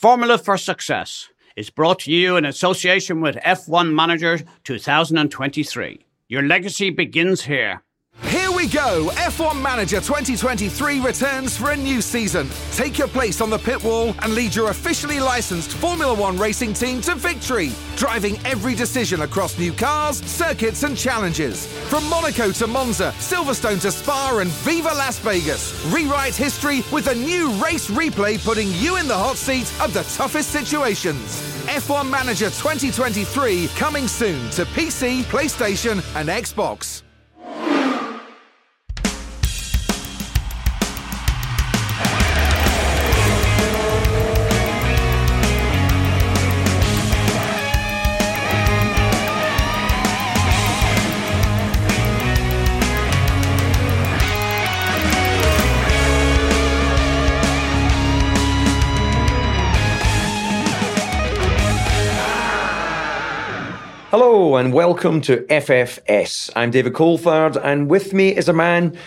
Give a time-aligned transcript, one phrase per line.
[0.00, 6.06] Formula for Success is brought to you in association with F1 Manager 2023.
[6.26, 7.82] Your legacy begins here.
[8.24, 9.08] Here we go!
[9.14, 12.48] F1 Manager 2023 returns for a new season.
[12.72, 16.74] Take your place on the pit wall and lead your officially licensed Formula One racing
[16.74, 21.66] team to victory, driving every decision across new cars, circuits, and challenges.
[21.88, 25.84] From Monaco to Monza, Silverstone to Spa, and Viva Las Vegas.
[25.86, 30.02] Rewrite history with a new race replay putting you in the hot seat of the
[30.14, 31.40] toughest situations.
[31.66, 37.02] F1 Manager 2023 coming soon to PC, PlayStation, and Xbox.
[64.22, 66.50] Hello and welcome to FFS.
[66.54, 68.98] I'm David Coulthard, and with me is a man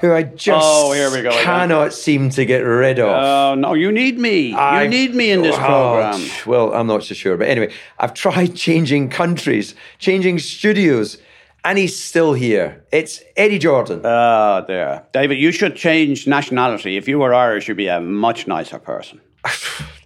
[0.00, 1.42] who I just Oh, here we go again.
[1.42, 3.08] cannot seem to get rid of.
[3.08, 4.52] Oh, no, you need me.
[4.52, 6.20] I've- you need me in this Oh, program.
[6.44, 11.16] Well, I'm not so sure, but anyway, I've tried changing countries, changing studios,
[11.64, 12.84] and he's still here.
[12.92, 14.02] It's Eddie Jordan.
[14.04, 15.04] Ah, there.
[15.14, 16.98] David, you should change nationality.
[16.98, 19.22] If you were Irish, you'd be a much nicer person.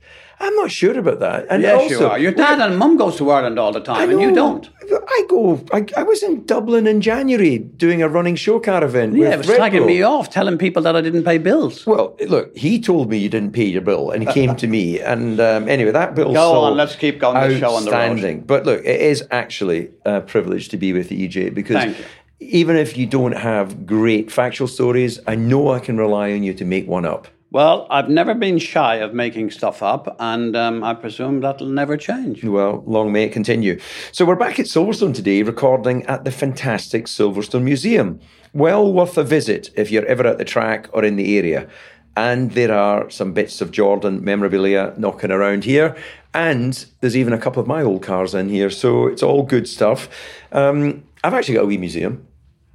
[0.43, 1.47] I'm not sure about that.
[1.49, 2.19] And Yes, also, you are.
[2.19, 4.69] Your dad and mum goes to Ireland all the time, and you don't.
[4.91, 5.65] I go.
[5.73, 9.15] I, I was in Dublin in January doing a running show caravan.
[9.15, 9.87] Yeah, with it was Red slagging Bull.
[9.87, 11.87] me off, telling people that I didn't pay bills.
[11.87, 14.99] Well, look, he told me you didn't pay your bill, and he came to me.
[14.99, 16.33] And um, anyway, that bill.
[16.33, 18.47] Go on, let's keep going this show on the road.
[18.47, 21.95] But look, it is actually a privilege to be with EJ because
[22.41, 26.53] even if you don't have great factual stories, I know I can rely on you
[26.55, 27.29] to make one up.
[27.53, 31.99] Well, I've never been shy of making stuff up, and um, I presume that'll never
[31.99, 32.43] change.
[32.43, 33.79] Well, long may it continue.
[34.11, 38.21] So we're back at Silverstone today, recording at the fantastic Silverstone Museum.
[38.55, 41.69] Well worth a visit if you're ever at the track or in the area.
[42.17, 45.95] And there are some bits of Jordan memorabilia knocking around here.
[46.33, 48.71] And there's even a couple of my old cars in here.
[48.71, 50.09] So it's all good stuff.
[50.53, 52.27] Um, I've actually got a wee museum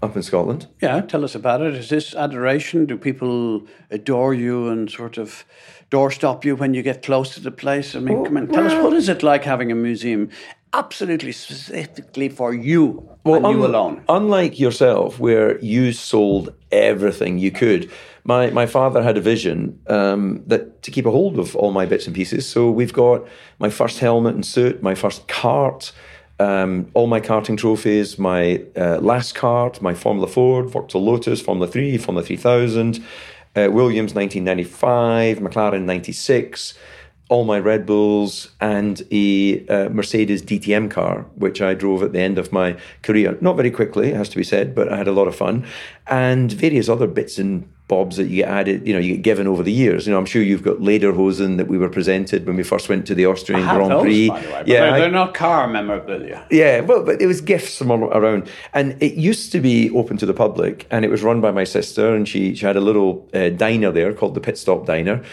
[0.01, 0.67] up in Scotland.
[0.81, 1.73] Yeah, tell us about it.
[1.73, 2.85] Is this adoration?
[2.85, 5.43] Do people adore you and sort of
[5.89, 7.95] doorstop you when you get close to the place?
[7.95, 10.29] I mean, come on, tell us what is it like having a museum
[10.73, 14.03] absolutely specifically for you and you alone?
[14.09, 17.89] Unlike yourself, where you sold everything you could,
[18.23, 21.85] my, my father had a vision um, that to keep a hold of all my
[21.85, 22.47] bits and pieces.
[22.47, 23.25] So we've got
[23.57, 25.93] my first helmet and suit, my first kart,
[26.39, 31.67] um, all my karting trophies, my uh, last kart, my Formula Ford, Vauxhall Lotus, Formula
[31.67, 32.97] 3, Formula 3000,
[33.55, 36.73] uh, Williams 1995, McLaren 96
[37.29, 42.21] all my Red Bulls and a uh, Mercedes DTM car, which I drove at the
[42.21, 43.37] end of my career.
[43.41, 45.65] Not very quickly, it has to be said, but I had a lot of fun.
[46.07, 49.47] And various other bits and bobs that you get added, you know, you get given
[49.47, 50.05] over the years.
[50.05, 53.07] You know, I'm sure you've got Lederhosen that we were presented when we first went
[53.07, 54.25] to the Austrian Grand those, Prix.
[54.25, 56.45] the way, yeah, they're, I- they're not car memorabilia.
[56.51, 60.17] yeah, well, but it was gifts from all around, and it used to be open
[60.17, 62.81] to the public, and it was run by my sister, and she she had a
[62.81, 65.23] little uh, diner there called the Pit Stop Diner,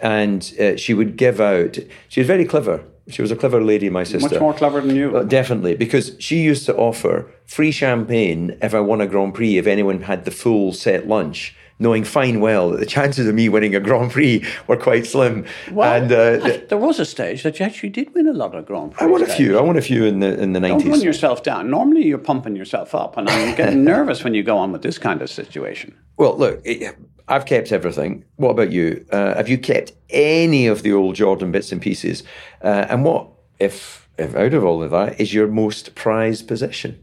[0.00, 1.78] and uh, she would give out.
[2.08, 2.82] She was very clever.
[3.08, 4.28] She was a clever lady, my sister.
[4.30, 5.16] Much more clever than you.
[5.16, 9.58] Uh, definitely, because she used to offer free champagne if I won a Grand Prix
[9.58, 11.56] if anyone had the full set lunch.
[11.80, 15.44] Knowing fine well that the chances of me winning a Grand Prix were quite slim,
[15.72, 18.66] Well, and uh, there was a stage that you actually did win a lot of
[18.66, 19.06] Grand Prix.
[19.06, 19.58] I won a few.
[19.58, 20.84] I won a few in the in the nineties.
[20.84, 21.70] Don't run yourself down.
[21.70, 24.98] Normally, you're pumping yourself up, and I'm getting nervous when you go on with this
[24.98, 25.96] kind of situation.
[26.18, 26.96] Well, look, it,
[27.30, 28.24] I've kept everything.
[28.36, 29.06] What about you?
[29.10, 32.24] Uh, have you kept any of the old Jordan bits and pieces?
[32.60, 33.28] Uh, and what,
[33.60, 37.02] if, if out of all of that, is your most prized possession?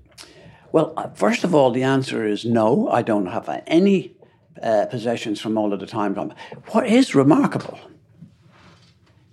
[0.74, 2.90] Well, uh, first of all, the answer is no.
[2.90, 4.17] I don't have any
[4.62, 6.16] uh, possessions from all of the time.
[6.72, 7.80] What is remarkable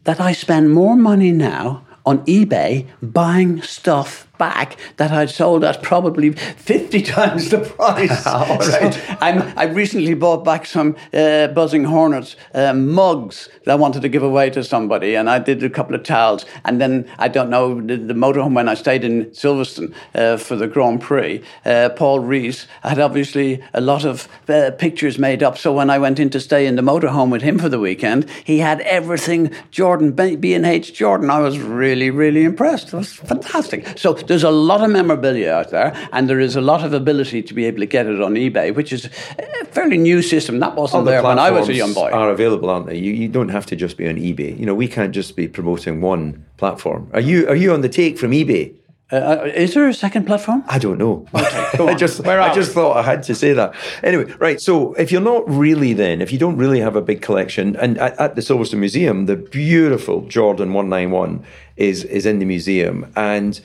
[0.04, 5.82] that I spend more money now on eBay buying stuff back that I'd sold at
[5.82, 8.26] probably 50 times the price.
[8.26, 8.94] All right.
[8.94, 14.08] So I recently bought back some uh, Buzzing Hornets uh, mugs that I wanted to
[14.08, 16.44] give away to somebody, and I did a couple of towels.
[16.64, 20.56] And then, I don't know, the, the motorhome when I stayed in Silverstone uh, for
[20.56, 25.58] the Grand Prix, uh, Paul Rees had obviously a lot of uh, pictures made up.
[25.58, 28.28] So when I went in to stay in the motorhome with him for the weekend,
[28.44, 31.30] he had everything Jordan, B&H Jordan.
[31.30, 32.88] I was really, really impressed.
[32.88, 33.98] It was fantastic.
[33.98, 37.42] So there's a lot of memorabilia out there, and there is a lot of ability
[37.42, 39.06] to be able to get it on eBay, which is
[39.38, 40.60] a fairly new system.
[40.60, 42.10] That wasn't the there when I was a young boy.
[42.10, 42.96] Are available, aren't they?
[42.96, 44.58] You, you don't have to just be on eBay.
[44.58, 47.10] You know, we can't just be promoting one platform.
[47.12, 48.74] Are you are you on the take from eBay?
[49.12, 50.64] Uh, is there a second platform?
[50.66, 51.26] I don't know.
[51.76, 53.74] go I just Where I just thought I had to say that.
[54.02, 54.60] Anyway, right.
[54.60, 57.98] So if you're not really then, if you don't really have a big collection, and
[57.98, 61.44] at, at the Silverstone Museum, the beautiful Jordan 191
[61.76, 63.60] is is in the museum, and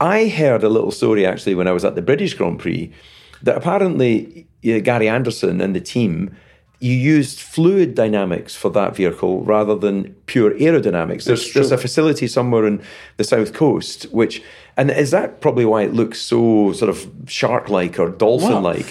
[0.00, 2.92] I heard a little story actually when I was at the British Grand Prix
[3.42, 6.34] that apparently uh, Gary Anderson and the team.
[6.82, 11.24] You used fluid dynamics for that vehicle rather than pure aerodynamics.
[11.24, 12.82] There's, there's a facility somewhere in
[13.18, 14.42] the south coast, which,
[14.78, 18.86] and is that probably why it looks so sort of shark like or dolphin like?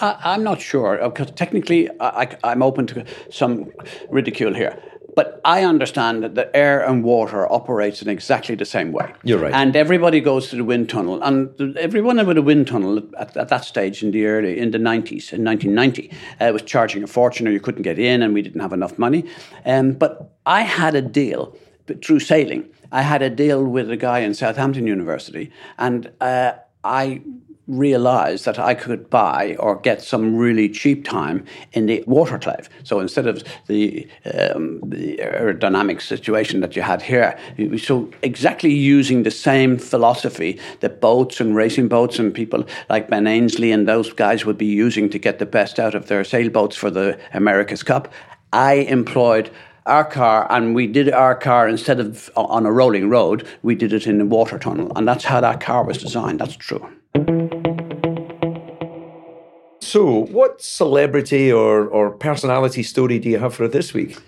[0.00, 3.72] I, I'm not sure because technically I, I, I'm open to some
[4.08, 4.80] ridicule here.
[5.16, 9.12] But I understand that the air and water operates in exactly the same way.
[9.22, 9.54] You're right.
[9.54, 13.48] And everybody goes to the wind tunnel, and everyone with a wind tunnel at, at
[13.48, 17.46] that stage in the early in the 90s, in 1990, uh, was charging a fortune,
[17.46, 19.24] or you couldn't get in, and we didn't have enough money.
[19.64, 21.56] Um, but I had a deal
[21.86, 22.68] but through sailing.
[22.90, 26.52] I had a deal with a guy in Southampton University, and uh,
[26.82, 27.22] I
[27.66, 32.68] realized that I could buy or get some really cheap time in the waterclave.
[32.82, 37.38] So instead of the, um, the aerodynamic situation that you had here,
[37.78, 43.26] so exactly using the same philosophy that boats and racing boats and people like Ben
[43.26, 46.76] Ainslie and those guys would be using to get the best out of their sailboats
[46.76, 48.12] for the America's Cup,
[48.52, 49.50] I employed
[49.86, 53.92] our car and we did our car instead of on a rolling road we did
[53.92, 54.92] it in a water tunnel.
[54.96, 56.40] And that's how that car was designed.
[56.40, 56.90] That's true
[59.80, 64.18] So, what celebrity or, or personality story do you have for this week?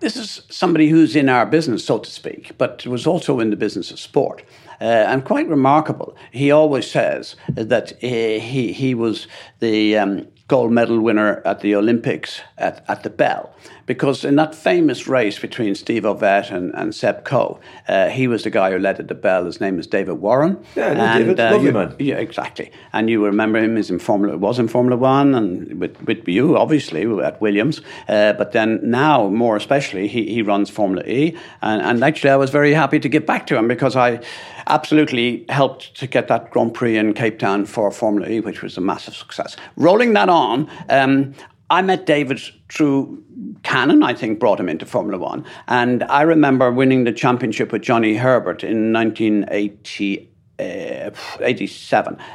[0.00, 3.56] this is somebody who's in our business, so to speak, but was also in the
[3.56, 4.42] business of sport.
[4.80, 6.14] Uh, and quite remarkable.
[6.32, 9.26] He always says that uh, he, he was
[9.60, 13.54] the um, gold medal winner at the Olympics at, at the Bell.
[13.86, 18.42] Because in that famous race between Steve Ovett and, and Seb Coe, uh, he was
[18.42, 19.44] the guy who led at the Bell.
[19.44, 20.58] His name is David Warren.
[20.74, 21.38] Yeah, know David.
[21.38, 21.94] Lovely you- man.
[21.98, 22.72] yeah, exactly.
[22.92, 26.56] And you remember him as in Formula was in Formula One and with, with you,
[26.56, 27.80] obviously, at Williams.
[28.08, 31.36] Uh, but then now, more especially, he, he runs Formula E.
[31.62, 34.20] And, and actually, I was very happy to get back to him because I
[34.66, 38.76] absolutely helped to get that Grand Prix in Cape Town for Formula E, which was
[38.76, 39.56] a massive success.
[39.76, 41.34] Rolling that on, um,
[41.70, 42.40] I met David
[42.70, 43.22] through
[43.62, 45.44] Canon, I think, brought him into Formula One.
[45.68, 50.28] And I remember winning the championship with Johnny Herbert in 1987
[50.58, 51.10] uh,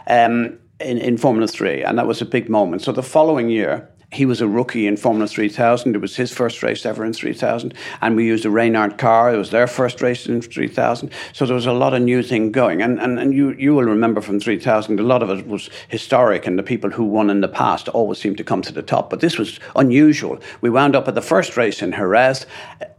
[0.07, 2.81] um, in, in Formula 3, and that was a big moment.
[2.81, 5.95] So the following year, he was a rookie in Formula 3000.
[5.95, 7.73] It was his first race ever in 3000.
[8.01, 9.33] And we used a Reynard car.
[9.33, 11.09] It was their first race in 3000.
[11.31, 12.81] So there was a lot of new thing going.
[12.81, 16.45] And, and, and you, you will remember from 3000, a lot of it was historic,
[16.45, 19.09] and the people who won in the past always seemed to come to the top.
[19.09, 20.39] But this was unusual.
[20.59, 22.45] We wound up at the first race in Jerez.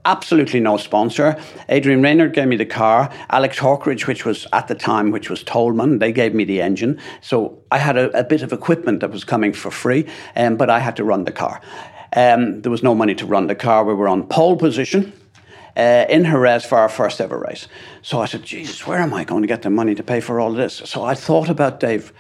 [0.06, 1.38] Absolutely no sponsor.
[1.68, 3.12] Adrian Reynard gave me the car.
[3.28, 6.98] Alex Hawkridge, which was at the time, which was Toleman, they gave me the engine.
[7.20, 10.68] So I had a, a bit of equipment that was coming for free, um, but
[10.68, 11.60] I had to run the car.
[12.14, 13.82] Um, there was no money to run the car.
[13.82, 15.12] We were on pole position.
[15.74, 17.66] Uh, in Jerez for our first ever race.
[18.02, 20.38] So I said, Jesus, where am I going to get the money to pay for
[20.38, 20.82] all this?
[20.84, 22.12] So I thought about Dave.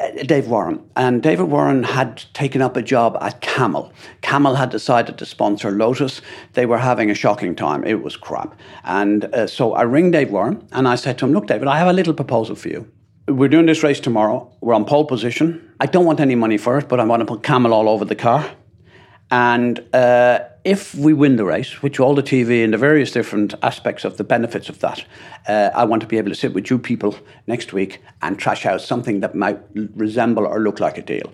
[0.00, 0.80] Uh, Dave Warren.
[0.96, 3.92] And David Warren had taken up a job at Camel.
[4.22, 6.22] Camel had decided to sponsor Lotus.
[6.54, 7.84] They were having a shocking time.
[7.84, 8.58] It was crap.
[8.84, 11.78] And uh, so I ring Dave Warren and I said to him, Look, David, I
[11.78, 12.86] have a little proposal for you.
[13.28, 14.50] We're doing this race tomorrow.
[14.62, 15.70] We're on pole position.
[15.78, 18.06] I don't want any money for it, but I want to put Camel all over
[18.06, 18.50] the car.
[19.30, 23.52] And uh, if we win the race, which all the TV and the various different
[23.62, 25.04] aspects of the benefits of that,
[25.46, 27.16] uh, I want to be able to sit with you people
[27.46, 31.30] next week and trash out something that might resemble or look like a deal.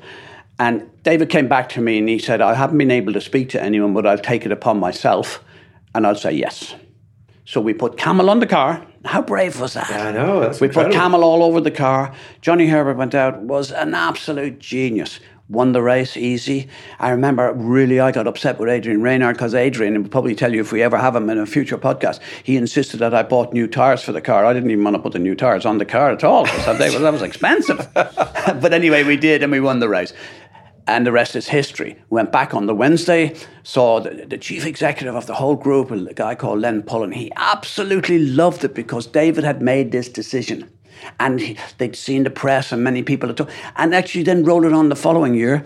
[0.59, 3.51] And David came back to me and he said, I haven't been able to speak
[3.51, 5.45] to anyone, but I'll take it upon myself
[5.95, 6.75] and I'll say yes.
[7.45, 8.87] So we put Camel on the car.
[9.05, 9.91] How brave was that?
[9.91, 10.95] I know, that's We incredible.
[10.95, 12.15] put Camel all over the car.
[12.41, 15.21] Johnny Herbert went out, was an absolute genius.
[15.51, 16.67] won the race easy.
[16.99, 20.55] I remember really I got upset with Adrian Reynard because Adrian, and will probably tell
[20.55, 23.53] you if we ever have him in a future podcast, he insisted that I bought
[23.53, 24.47] new tyres for the car.
[24.47, 26.79] I didn't even want to put the new tyres on the car at all because
[26.79, 27.87] that was expensive.
[27.95, 30.15] but anyway, we did and we won the race.
[30.87, 31.97] And the rest is history.
[32.11, 36.13] Went back on the Wednesday, saw the, the, chief executive of the whole group, a
[36.13, 37.13] guy called Len Pullen.
[37.13, 40.71] He absolutely loved it because David had made this decision
[41.19, 43.53] and he, they'd seen the press and many people had talked.
[43.77, 45.65] And actually, then rolled it on the following year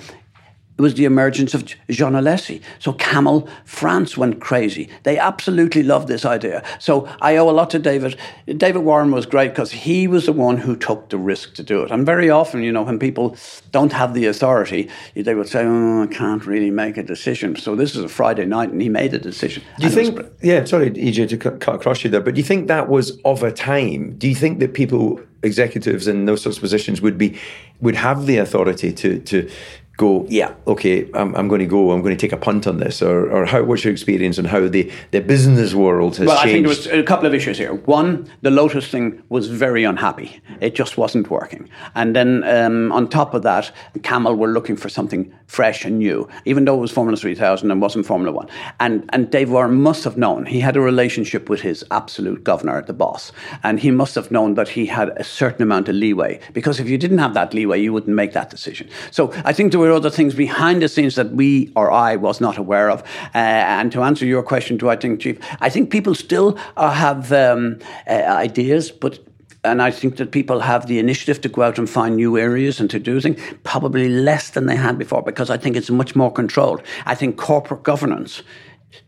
[0.78, 2.62] it was the emergence of Jean Alesi.
[2.78, 4.88] So Camel France went crazy.
[5.02, 6.62] They absolutely loved this idea.
[6.78, 8.16] So I owe a lot to David.
[8.46, 11.82] David Warren was great because he was the one who took the risk to do
[11.82, 11.90] it.
[11.90, 13.36] And very often, you know, when people
[13.72, 17.74] don't have the authority, they would say, "Oh, I can't really make a decision." So
[17.74, 19.64] this is a Friday night, and he made a decision.
[19.80, 20.20] Do you think?
[20.42, 23.42] Yeah, sorry, EJ, to cut across you there, but do you think that was of
[23.42, 24.14] a time?
[24.16, 27.38] Do you think that people executives in those sorts of positions would be
[27.80, 29.48] would have the authority to to
[29.98, 32.78] go, yeah, okay, I'm, I'm going to go, I'm going to take a punt on
[32.78, 36.36] this, or, or how, what's your experience on how the, the business world has well,
[36.36, 36.66] changed?
[36.66, 37.74] Well, I think there was a couple of issues here.
[37.74, 40.40] One, the Lotus thing was very unhappy.
[40.60, 41.68] It just wasn't working.
[41.96, 43.72] And then um, on top of that,
[44.04, 47.82] Camel were looking for something fresh and new, even though it was Formula 3000 and
[47.82, 48.48] wasn't Formula 1.
[48.78, 52.80] And, and Dave Warren must have known, he had a relationship with his absolute governor,
[52.82, 53.32] the boss,
[53.64, 56.88] and he must have known that he had a certain amount of leeway, because if
[56.88, 58.88] you didn't have that leeway, you wouldn't make that decision.
[59.10, 62.40] So I think there were other things behind the scenes that we or I was
[62.40, 63.02] not aware of.
[63.34, 66.90] Uh, and to answer your question, do I think, Chief, I think people still uh,
[66.90, 69.18] have um, uh, ideas, but
[69.64, 72.80] and I think that people have the initiative to go out and find new areas
[72.80, 76.14] and to do things, probably less than they had before, because I think it's much
[76.14, 76.80] more controlled.
[77.06, 78.42] I think corporate governance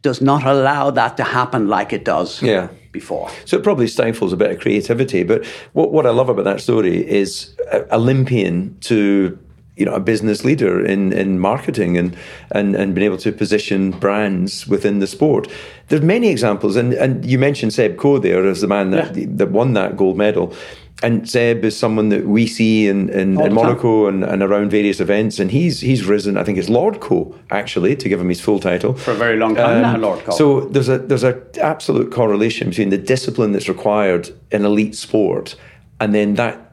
[0.03, 2.69] does not allow that to happen like it does yeah.
[2.93, 3.31] before.
[3.45, 5.23] So it probably stifles a bit of creativity.
[5.23, 7.55] But what, what I love about that story is
[7.93, 9.39] Olympian to
[9.81, 12.17] you know a business leader in in marketing and
[12.53, 15.49] and and being able to position brands within the sport.
[15.89, 19.27] There's many examples, and and you mentioned Seb Coe there as the man that yeah.
[19.29, 20.55] that won that gold medal.
[21.03, 25.01] And Seb is someone that we see in, in, in Monaco and, and around various
[25.01, 26.37] events, and he's he's risen.
[26.37, 29.39] I think it's Lord Coe actually to give him his full title for a very
[29.39, 30.01] long time um.
[30.03, 30.33] Lord Coe.
[30.33, 35.57] So there's a there's a absolute correlation between the discipline that's required in elite sport,
[36.01, 36.73] and then that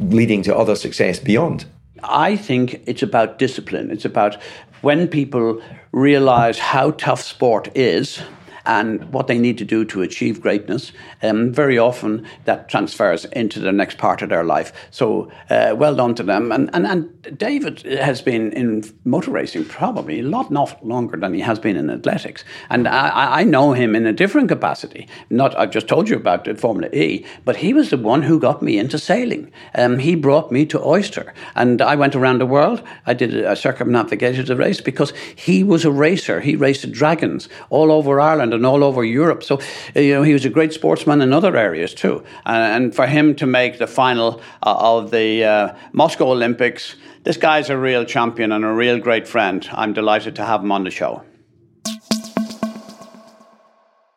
[0.00, 1.66] leading to other success beyond.
[2.02, 3.90] I think it's about discipline.
[3.90, 4.36] It's about
[4.82, 5.62] when people
[5.92, 8.20] realize how tough sport is
[8.66, 10.92] and what they need to do to achieve greatness.
[11.22, 14.72] Um, very often that transfers into the next part of their life.
[14.90, 16.52] So uh, well done to them.
[16.52, 21.34] And, and, and David has been in motor racing probably a lot not longer than
[21.34, 22.44] he has been in athletics.
[22.70, 25.08] And I, I know him in a different capacity.
[25.30, 28.62] Not I've just told you about Formula E, but he was the one who got
[28.62, 29.52] me into sailing.
[29.74, 32.82] Um, he brought me to Oyster, and I went around the world.
[33.06, 36.40] I did a circumnavigated race because he was a racer.
[36.40, 39.42] He raced dragons all over Ireland and all over Europe.
[39.42, 39.60] So,
[39.94, 42.24] uh, you know, he was a great sportsman in other areas too.
[42.44, 47.70] And for him to make the final uh, of the uh, Moscow Olympics, this guy's
[47.70, 49.68] a real champion and a real great friend.
[49.72, 51.22] I'm delighted to have him on the show.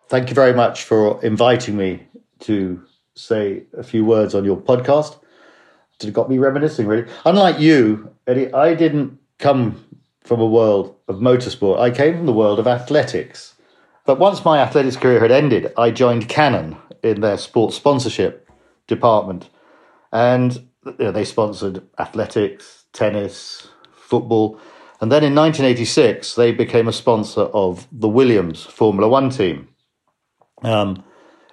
[0.09, 2.07] Thank you very much for inviting me
[2.39, 2.81] to
[3.15, 5.19] say a few words on your podcast.
[6.01, 7.05] It got me reminiscing, really.
[7.25, 9.85] Unlike you, Eddie, I didn't come
[10.23, 11.79] from a world of motorsport.
[11.79, 13.55] I came from the world of athletics.
[14.09, 18.49] But once my athletics career had ended, I joined Canon in their sports sponsorship
[18.87, 19.51] department.
[20.11, 24.59] And you know, they sponsored athletics, tennis, football.
[24.99, 29.67] And then in 1986, they became a sponsor of the Williams Formula One team.
[30.63, 31.03] Um,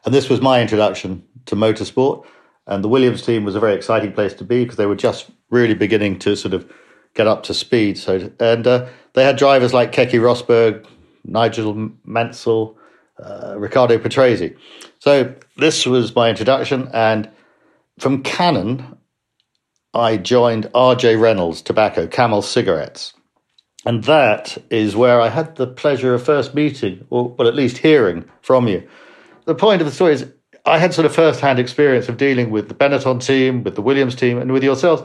[0.06, 2.24] and this was my introduction to motorsport.
[2.66, 5.30] And the Williams team was a very exciting place to be because they were just
[5.50, 6.72] really beginning to sort of
[7.12, 7.98] get up to speed.
[7.98, 10.86] So, and uh, they had drivers like Keke Rosberg,
[11.26, 12.76] Nigel Mansell,
[13.22, 14.56] uh, Riccardo Patrese.
[14.98, 17.30] So this was my introduction, and
[17.98, 18.98] from Canon,
[19.94, 23.14] I joined RJ Reynolds Tobacco Camel Cigarettes.
[23.86, 27.78] And that is where I had the pleasure of first meeting, or well, at least
[27.78, 28.86] hearing from you.
[29.44, 30.26] The point of the story is
[30.66, 33.82] I had sort of first hand experience of dealing with the Benetton team, with the
[33.82, 35.02] Williams team, and with yourselves.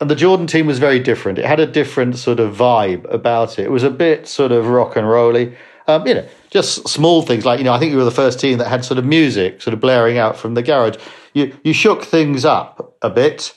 [0.00, 1.38] And the Jordan team was very different.
[1.38, 3.66] It had a different sort of vibe about it.
[3.66, 5.56] It was a bit sort of rock and rolly.
[5.86, 7.72] Um, you know, just small things like you know.
[7.72, 10.18] I think you were the first team that had sort of music sort of blaring
[10.18, 10.96] out from the garage.
[11.32, 13.56] You you shook things up a bit,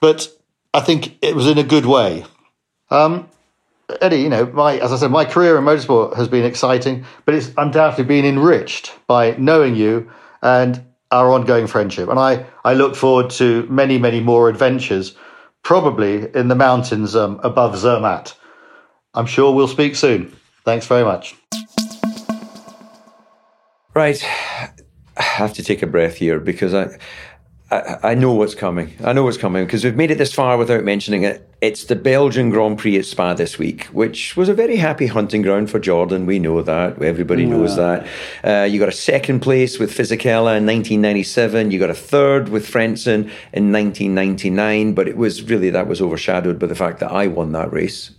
[0.00, 0.28] but
[0.72, 2.24] I think it was in a good way.
[2.90, 3.28] Um,
[4.00, 7.34] Eddie, you know, my as I said, my career in motorsport has been exciting, but
[7.34, 10.10] it's undoubtedly been enriched by knowing you
[10.42, 12.08] and our ongoing friendship.
[12.08, 15.16] And I I look forward to many many more adventures
[15.64, 18.34] probably in the mountains um, above Zermatt.
[19.14, 20.36] I'm sure we'll speak soon.
[20.64, 21.34] Thanks very much.
[23.94, 24.22] Right.
[25.16, 26.98] I have to take a breath here because I,
[27.70, 28.94] I, I know what's coming.
[29.02, 31.48] I know what's coming because we've made it this far without mentioning it.
[31.64, 35.40] It's the Belgian Grand Prix at Spa this week, which was a very happy hunting
[35.40, 36.26] ground for Jordan.
[36.26, 37.00] We know that.
[37.00, 38.06] Everybody knows that.
[38.44, 41.70] Uh, you got a second place with Fisichella in 1997.
[41.70, 44.92] You got a third with Frentzen in 1999.
[44.92, 48.10] But it was really, that was overshadowed by the fact that I won that race.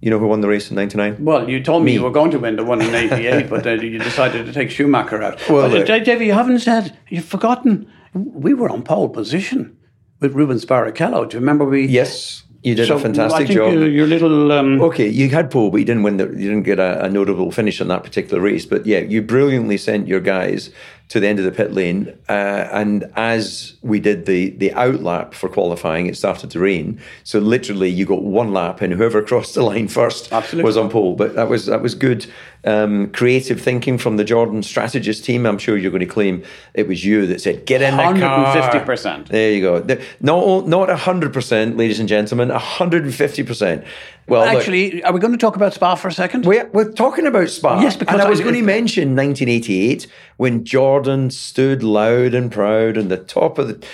[0.00, 1.22] You know who won the race in 99?
[1.22, 3.72] Well, you told me, you were going to win the one in '88, but uh,
[3.72, 5.46] you decided to take Schumacher out.
[5.50, 7.92] Well, uh, uh, Davey, you haven't said you've forgotten.
[8.14, 9.76] We were on pole position
[10.20, 11.28] with Rubens Barrichello.
[11.28, 11.86] Do you remember we?
[11.86, 13.72] Yes, you did So a fantastic I think job.
[13.72, 16.18] Your, your little um, Okay, you had pole, but you didn't win.
[16.18, 18.66] The, you didn't get a, a notable finish on that particular race.
[18.66, 20.70] But yeah, you brilliantly sent your guys
[21.08, 22.16] to the end of the pit lane.
[22.28, 27.00] Uh, and as we did the the out lap for qualifying, it started to rain.
[27.24, 30.66] So literally, you got one lap, and whoever crossed the line first Absolutely.
[30.66, 31.14] was on pole.
[31.16, 32.26] But that was that was good
[32.64, 35.46] um, creative thinking from the Jordan strategist team.
[35.46, 36.42] I'm sure you're going to claim
[36.74, 39.28] it was you that said, "Get in the car." 150%.
[39.28, 39.98] There you go.
[40.20, 43.84] Not not hundred percent, ladies and gentlemen, hundred and fifty percent.
[44.26, 46.44] Well, look, Actually, are we going to talk about Spa for a second?
[46.44, 47.80] we're, we're talking about Spa.
[47.80, 50.97] Yes, because and I was I- going to mention 1988 when Jordan
[51.30, 53.86] stood loud and proud on the top of the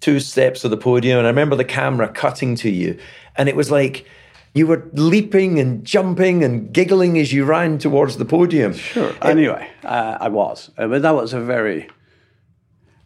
[0.00, 1.18] two steps of the podium.
[1.18, 2.98] And I remember the camera cutting to you,
[3.36, 4.06] and it was like
[4.54, 8.72] you were leaping and jumping and giggling as you ran towards the podium.
[8.74, 9.14] Sure.
[9.22, 10.70] Anyway, uh, I was.
[10.76, 11.88] Uh, but that was a very.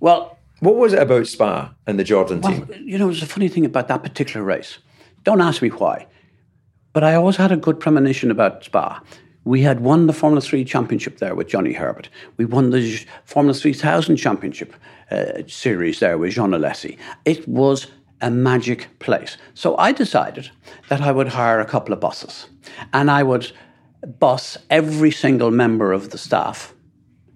[0.00, 2.68] Well, What was it about Spa and the Jordan team?
[2.84, 4.78] You know, there's a funny thing about that particular race.
[5.24, 6.06] Don't ask me why,
[6.92, 9.02] but I always had a good premonition about Spa.
[9.44, 12.08] We had won the Formula 3 championship there with Johnny Herbert.
[12.36, 14.74] We won the Formula 3000 championship
[15.10, 16.98] uh, series there with Jean Alesi.
[17.24, 17.88] It was
[18.20, 19.36] a magic place.
[19.52, 20.50] So I decided
[20.88, 22.46] that I would hire a couple of buses
[22.92, 23.52] and I would
[24.18, 26.74] bus every single member of the staff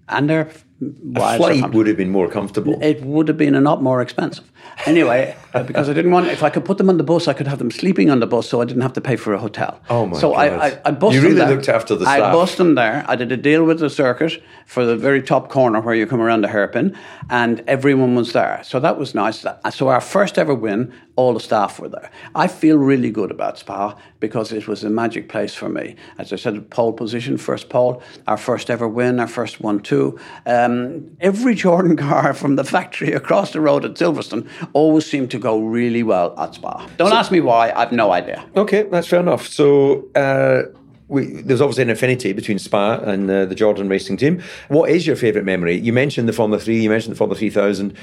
[0.07, 0.49] and their
[0.81, 2.81] or Flight would have been more comfortable.
[2.81, 4.49] It would have been a lot more expensive.
[4.85, 5.35] Anyway,
[5.67, 7.59] because I didn't want, if I could put them on the bus, I could have
[7.59, 9.79] them sleeping on the bus so I didn't have to pay for a hotel.
[9.89, 10.39] Oh my so God.
[10.39, 11.55] I, I, I bussed You them really there.
[11.55, 12.21] looked after the staff.
[12.21, 13.03] I bussed them there.
[13.09, 16.21] I did a deal with the circuit for the very top corner where you come
[16.21, 16.95] around the hairpin,
[17.29, 18.61] and everyone was there.
[18.63, 19.45] So that was nice.
[19.71, 22.09] So our first ever win, all the staff were there.
[22.35, 25.95] I feel really good about Spa because it was a magic place for me.
[26.17, 30.19] As I said, pole position, first pole, our first ever win, our first one too.
[30.45, 35.39] Um, every Jordan car from the factory across the road at Silverstone always seemed to
[35.39, 36.87] go really well at Spa.
[36.97, 38.45] Don't ask me why, I've no idea.
[38.55, 39.47] Okay, that's fair enough.
[39.47, 40.63] So uh,
[41.09, 44.41] we, there's obviously an affinity between Spa and uh, the Jordan racing team.
[44.67, 45.75] What is your favourite memory?
[45.75, 47.95] You mentioned the Formula 3, you mentioned the Formula 3000.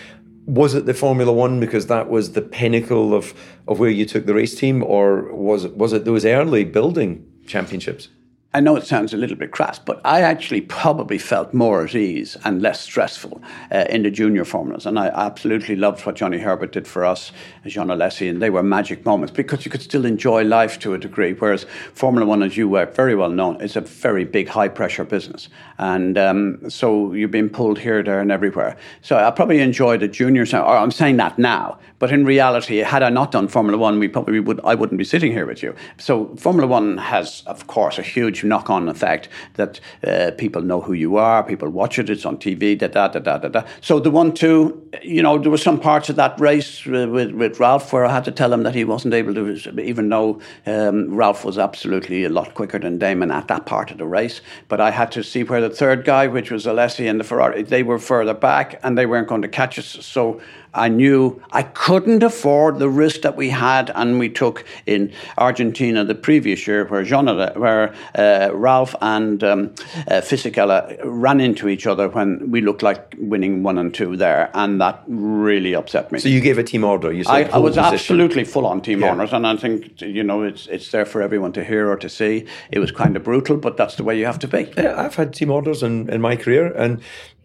[0.46, 3.35] Was it the Formula 1 because that was the pinnacle of,
[3.68, 7.26] of where you took the race team, or was it, was it those early building
[7.46, 8.09] championships?
[8.54, 11.94] I know it sounds a little bit crass, but I actually probably felt more at
[11.94, 14.87] ease and less stressful uh, in the junior formulas.
[14.87, 17.32] And I absolutely loved what Johnny Herbert did for us,
[17.66, 20.98] Jean Alesi, and they were magic moments because you could still enjoy life to a
[20.98, 21.35] degree.
[21.35, 25.04] Whereas Formula One, as you were very well known, is a very big, high pressure
[25.04, 25.50] business.
[25.76, 28.78] And um, so you're being pulled here, there, and everywhere.
[29.02, 30.54] So I probably enjoyed the juniors.
[30.54, 34.09] Or I'm saying that now, but in reality, had I not done Formula One, we
[34.09, 34.61] probably would.
[34.64, 35.74] I wouldn't be sitting here with you.
[35.98, 40.92] So Formula One has, of course, a huge knock-on effect that uh, people know who
[40.92, 43.62] you are, people watch it, it's on TV, da da da da da da.
[43.81, 47.33] So the one two, you know, there were some parts of that race with, with,
[47.33, 50.40] with Ralf where I had to tell him that he wasn't able to, even though
[50.66, 54.40] um, Ralf was absolutely a lot quicker than Damon at that part of the race.
[54.68, 57.62] But I had to see where the third guy, which was Alesi and the Ferrari,
[57.62, 59.87] they were further back and they weren't going to catch us.
[59.87, 60.40] So
[60.77, 66.05] I knew I couldn't afford the risk that we had and we took in Argentina
[66.05, 67.05] the previous year, where
[67.55, 68.20] where uh,
[68.52, 69.74] Ralf and um,
[70.08, 74.50] uh, Fisichella ran into each other when we looked like winning one and two there,
[74.54, 76.18] and that really upset me.
[76.18, 77.12] So you gave a team order.
[77.12, 77.94] You said I, I was position.
[77.94, 79.10] absolutely full on team Yeah.
[79.10, 82.08] honours, and I think you know it's it's there for everyone to hear or to
[82.08, 82.46] see.
[82.70, 84.72] It was kind of brutal, but that's the way you have to be.
[84.76, 87.00] Yeah, I've had team orders in, in my career, and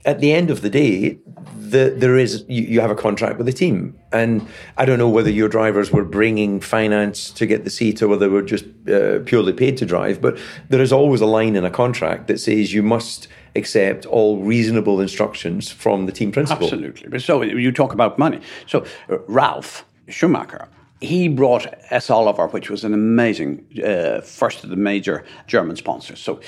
[0.05, 1.19] at the end of the day,
[1.57, 4.45] the, there is you, you have a contract with the team, and
[4.77, 8.27] I don't know whether your drivers were bringing finance to get the seat or whether
[8.27, 10.21] they were just uh, purely paid to drive.
[10.21, 10.37] But
[10.69, 14.99] there is always a line in a contract that says you must accept all reasonable
[15.01, 16.65] instructions from the team principal.
[16.65, 17.19] Absolutely.
[17.19, 18.41] So you talk about money.
[18.67, 20.67] So uh, Ralf Schumacher,
[21.01, 22.09] he brought S.
[22.09, 26.19] Oliver, which was an amazing uh, first of the major German sponsors.
[26.19, 26.39] So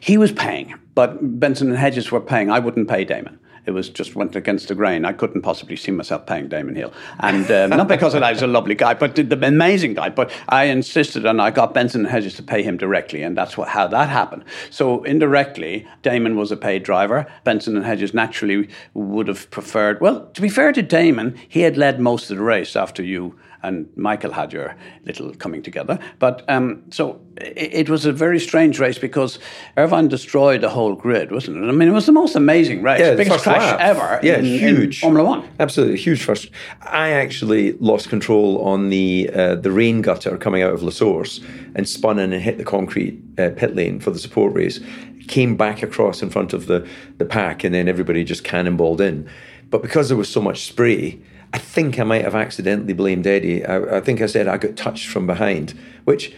[0.00, 2.50] he was paying, but Benson and Hedges were paying.
[2.50, 3.38] I wouldn't pay Damon.
[3.64, 5.04] It was just went against the grain.
[5.04, 8.48] I couldn't possibly see myself paying Damon Hill, and um, not because I was a
[8.48, 10.08] lovely guy, but the amazing guy.
[10.08, 13.56] But I insisted, and I got Benson and Hedges to pay him directly, and that's
[13.56, 14.44] what, how that happened.
[14.70, 17.26] So indirectly, Damon was a paid driver.
[17.44, 20.00] Benson and Hedges naturally would have preferred.
[20.00, 23.38] Well, to be fair to Damon, he had led most of the race after you
[23.62, 25.98] and Michael had your little coming together.
[26.18, 29.38] But um, so it, it, was a very strange race because
[29.76, 31.68] Irvine destroyed the whole grid, wasn't it?
[31.68, 33.80] I mean, it was the most amazing race, yeah, biggest crash lap.
[33.80, 34.20] ever.
[34.22, 35.48] Yeah, in, huge in Formula One.
[35.60, 36.50] Absolutely huge first.
[36.82, 41.40] I actually lost control on the uh, the rain gutter coming out of La Source
[41.74, 44.80] and spun in and hit the concrete uh, pit lane for the support race.
[45.28, 46.86] Came back across in front of the
[47.18, 49.28] the pack, and then everybody just cannonballed in.
[49.70, 51.18] But because there was so much spray,
[51.52, 53.64] I think I might have accidentally blamed Eddie.
[53.64, 56.34] I, I, think I said I got touched from behind, which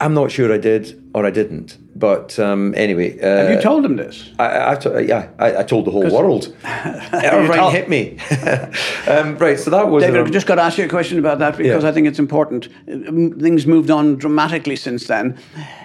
[0.00, 1.78] I'm not sure I did or I didn't.
[1.98, 4.30] But um, anyway, uh, have you told him this?
[4.38, 6.54] I, I t- yeah, I, I, told the whole world.
[6.64, 8.18] Everyone hit me.
[9.08, 10.02] um, right, so that was.
[10.02, 11.88] David, um, I just got to ask you a question about that because yeah.
[11.88, 12.68] I think it's important.
[12.86, 15.38] Things moved on dramatically since then.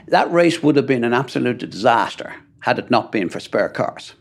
[0.07, 4.13] That race would have been an absolute disaster had it not been for spare cars.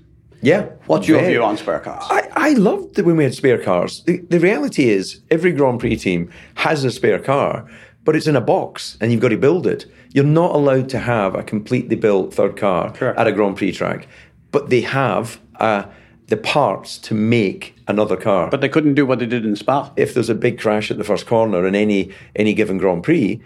[0.42, 0.70] Yeah.
[0.86, 2.04] What's your view on spare cars?
[2.08, 4.02] I, I loved that when we had spare cars.
[4.04, 7.68] The, the reality is, every Grand Prix team has a spare car,
[8.04, 9.86] but it's in a box and you've got to build it.
[10.12, 13.18] You're not allowed to have a completely built third car Correct.
[13.18, 14.08] at a Grand Prix track,
[14.50, 15.84] but they have uh,
[16.26, 18.48] the parts to make another car.
[18.50, 19.92] But they couldn't do what they did in Spa.
[19.96, 23.40] If there's a big crash at the first corner in any any given Grand Prix,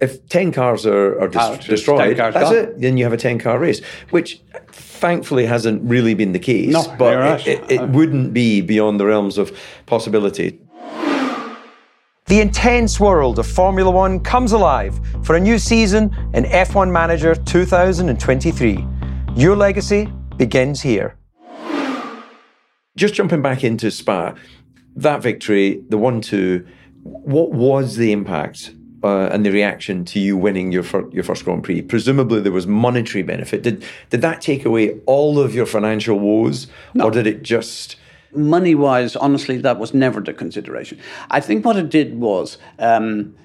[0.00, 2.54] if 10 cars are, are dis- destroyed, that's gone.
[2.54, 2.80] it.
[2.80, 3.80] Then you have a 10 car race,
[4.10, 6.72] which thankfully hasn't really been the case.
[6.72, 7.46] No, but right.
[7.46, 10.58] it, it, it wouldn't be beyond the realms of possibility.
[12.26, 17.34] The intense world of Formula One comes alive for a new season in F1 Manager
[17.34, 18.86] 2023.
[19.36, 21.16] Your legacy begins here.
[22.96, 24.34] Just jumping back into Spa,
[24.96, 26.66] that victory, the 1 2,
[27.02, 28.72] what was the impact
[29.04, 31.82] uh, and the reaction to you winning your fir- your first Grand Prix?
[31.82, 33.62] Presumably, there was monetary benefit.
[33.62, 37.04] Did did that take away all of your financial woes, no.
[37.04, 37.96] or did it just?
[38.32, 40.98] Money wise, honestly, that was never the consideration.
[41.30, 42.58] I think what it did was.
[42.78, 43.36] Um,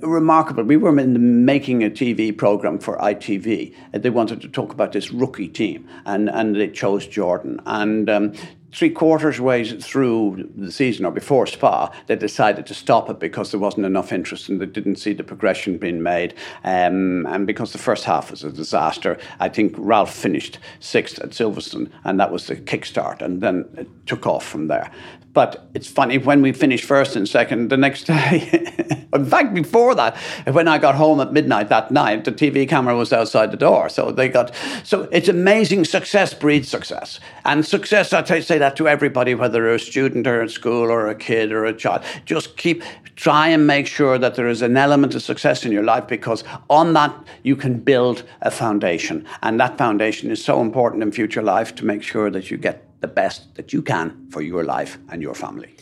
[0.00, 0.62] remarkable.
[0.62, 3.74] We were in the making a TV program for ITV.
[3.92, 7.60] They wanted to talk about this rookie team, and, and they chose Jordan.
[7.64, 8.34] And um,
[8.72, 13.50] three quarters ways through the season or before Spa, they decided to stop it because
[13.50, 16.34] there wasn't enough interest and they didn't see the progression being made.
[16.64, 21.30] Um, and because the first half was a disaster, I think Ralf finished sixth at
[21.30, 23.22] Silverstone and that was the kickstart.
[23.22, 24.90] And then it took off from there.
[25.32, 29.06] But it's funny when we finished first and second the next day.
[29.14, 30.16] in fact, before that,
[30.50, 33.88] when I got home at midnight that night, the TV camera was outside the door.
[33.88, 35.84] So they got so it's amazing.
[35.84, 38.12] Success breeds success, and success.
[38.12, 41.52] I say that to everybody, whether you're a student or at school or a kid
[41.52, 42.02] or a child.
[42.24, 42.82] Just keep
[43.14, 46.42] try and make sure that there is an element of success in your life because
[46.70, 51.42] on that you can build a foundation, and that foundation is so important in future
[51.42, 54.98] life to make sure that you get the best that you can for your life
[55.10, 55.74] and your family.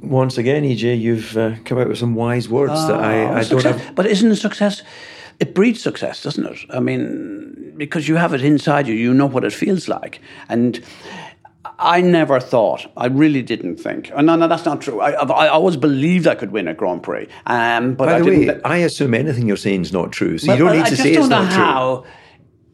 [0.00, 3.62] Once again, EJ, you've uh, come out with some wise words that I, I don't
[3.62, 3.94] have.
[3.94, 4.82] But isn't a success?
[5.38, 6.58] It breeds success, doesn't it?
[6.70, 10.82] I mean, because you have it inside you, you know what it feels like, and.
[11.78, 14.10] I never thought, I really didn't think.
[14.14, 15.00] And no, no, that's not true.
[15.00, 17.26] I, I, I always believed I could win a Grand Prix.
[17.46, 20.38] Um, but By I the way, th- I assume anything you're saying is not true.
[20.38, 22.10] So you don't need to say it's not true.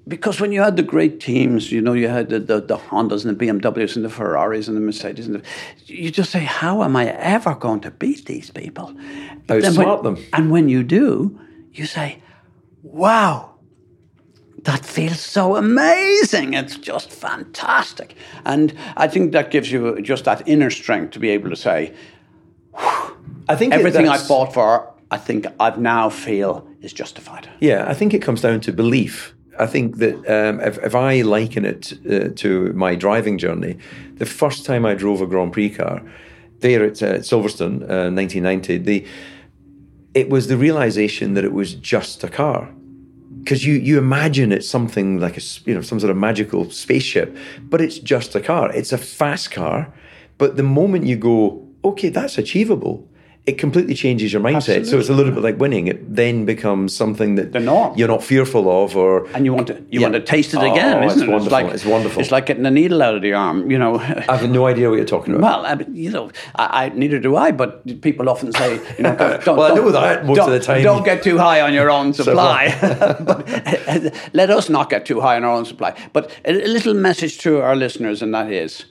[0.08, 3.26] Because when you had the great teams, you know, you had the, the, the, Hondas
[3.26, 5.42] and the BMWs and the Ferraris and the Mercedes, and the,
[5.84, 8.94] you just say, how am I ever going to beat these people?
[9.48, 10.24] Outsmart them.
[10.32, 11.38] And when you do,
[11.72, 12.22] you say,
[12.82, 13.54] wow,
[14.62, 16.54] that feels so amazing.
[16.54, 18.14] It's just fantastic.
[18.46, 21.92] And I think that gives you just that inner strength to be able to say,
[22.74, 27.48] I think everything I fought for, I think I've now feel is justified.
[27.60, 31.22] Yeah, I think it comes down to belief I think that um, if, if, I
[31.22, 33.78] liken it uh, to my driving journey,
[34.14, 36.02] the first time I drove a Grand Prix car
[36.60, 39.06] there at uh, Silverstone, uh, 1990, the
[40.14, 42.68] it was the realization that it was just a car.
[43.38, 47.36] Because you, you imagine it's something like a you know some sort of magical spaceship,
[47.62, 48.72] but it's just a car.
[48.72, 49.92] It's a fast car,
[50.38, 53.07] but the moment you go, okay, that's achievable,
[53.50, 54.80] it completely changes your mindset.
[54.90, 55.84] So it's a little bit like winning.
[55.92, 57.88] It then becomes something that The norm.
[57.98, 60.06] you're not fearful of, or and you want to you Yeah.
[60.06, 61.32] want to taste it Oh, again, it's isn't it?
[61.32, 61.52] wonderful.
[61.58, 62.20] like It's wonderful.
[62.22, 63.92] It's like getting a needle out of the arm, you know.
[64.32, 65.62] I have no idea what you're talking about.
[65.62, 67.48] Well, I mean, you know, I, I neither do I.
[67.62, 67.70] But
[68.08, 70.82] people often say, you know, don't, Well, I don't- know that most of the time.
[70.82, 72.62] Don't get too high on your own supply.
[73.30, 73.38] but
[73.88, 75.90] uh, let us not get too high on our own supply.
[76.12, 78.84] But a, a little message to our listeners, and that is,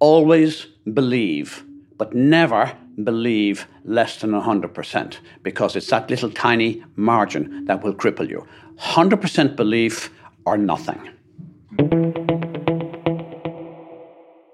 [0.00, 1.64] always believe,
[1.96, 2.72] but never
[3.04, 8.46] believe less than hundred percent, because it's that little tiny margin that will cripple you.
[8.78, 10.10] Hundred percent belief
[10.44, 11.00] or nothing.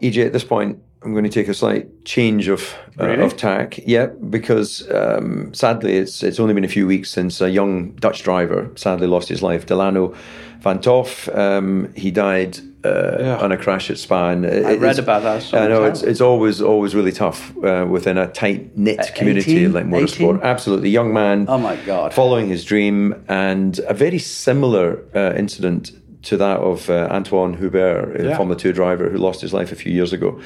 [0.03, 3.25] EJ, at this point, I'm going to take a slight change of uh, Really?
[3.25, 3.79] of tack.
[3.87, 8.23] Yeah, because um, sadly, it's it's only been a few weeks since a young Dutch
[8.23, 10.15] driver sadly lost his life, Delano
[10.61, 11.29] van Toff.
[11.31, 14.29] Um, he died uh, on a crash at Spa.
[14.31, 15.43] I read about that.
[15.43, 19.57] So I know it's it's always always really tough uh, within a tight knit community
[19.57, 19.73] 18?
[19.73, 20.37] like motorsport.
[20.39, 20.41] 18?
[20.43, 21.47] Absolutely, young man.
[21.49, 22.15] Oh my God.
[22.15, 28.21] Following his dream, and a very similar uh, incident to that of uh, Antoine Hubert,
[28.21, 28.37] a Yeah.
[28.37, 30.41] Formula Two driver who lost his life a few years ago.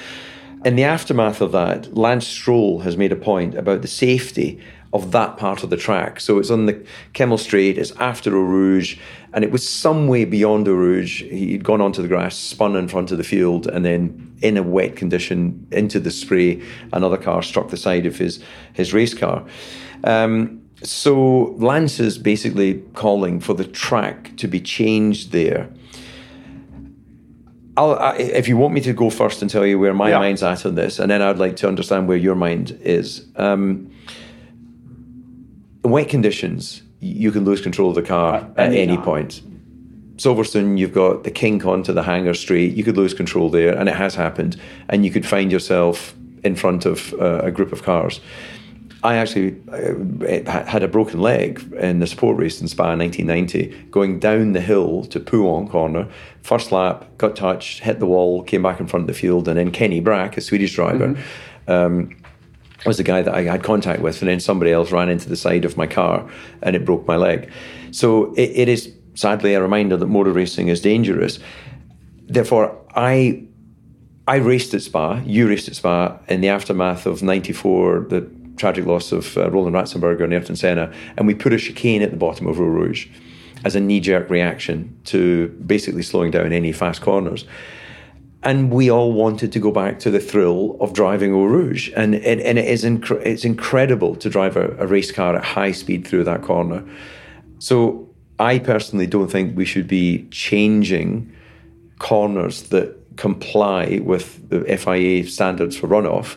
[0.64, 4.60] In the aftermath of that, Lance Stroll has made a point about the safety
[4.92, 6.20] of that part of the track.
[6.20, 6.74] So it's on the
[7.14, 8.98] Kemmel Straight, it's after Eau Rouge,
[9.32, 11.22] and it was some way beyond Eau Rouge.
[11.22, 14.62] He'd gone onto the grass, spun in front of the field, and then in a
[14.62, 18.42] wet condition into the spray, another car struck the side of his,
[18.74, 19.44] his race car.
[20.04, 25.70] Um, so Lance is basically calling for the track to be changed there.
[27.76, 30.18] I'll, I, if you want me to go first and tell you where my Yeah.
[30.18, 33.26] mind's at on this, and then I'd like to understand where your mind is.
[33.36, 33.90] Um,
[35.82, 39.42] wet conditions, you can lose control of the car At at any any point.
[40.16, 42.74] Silverstone, you've got the kink onto the hangar straight.
[42.74, 44.56] You could lose control there, and it has happened.
[44.88, 46.14] And you could find yourself
[46.44, 48.20] in front of uh, a group of cars.
[49.04, 53.88] I actually uh, had a broken leg in the sport race in Spa in 1990,
[53.90, 56.08] going down the hill to Pouhon corner.
[56.42, 59.58] First lap, got touched, hit the wall, came back in front of the field, and
[59.58, 61.18] then Kenny Brack, a Swedish driver,
[61.66, 62.16] um,
[62.84, 65.36] was the guy that I had contact with, and then somebody else ran into the
[65.36, 66.28] side of my car,
[66.62, 67.50] and it broke my leg.
[67.90, 71.38] So it, it is sadly a reminder that motor racing is dangerous.
[72.26, 73.44] Therefore, I
[74.26, 78.86] I raced at Spa, you raced at Spa in the aftermath of 94, the tragic
[78.86, 82.16] loss of uh, Roland Ratzenberger and Ayrton Senna, and we put a chicane at the
[82.16, 83.08] bottom of Eau Rouge
[83.64, 87.44] as a knee jerk reaction to basically slowing down any fast corners.
[88.44, 91.90] And we all wanted to go back to the thrill of driving Eau Rouge.
[91.94, 95.44] And, and, and it is incre- it's incredible to drive a, a race car at
[95.44, 96.84] high speed through that corner.
[97.60, 98.08] So
[98.40, 101.32] I personally don't think we should be changing
[102.00, 106.36] corners that comply with the FIA standards for runoff.